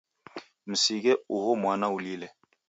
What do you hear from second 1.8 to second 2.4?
ulile.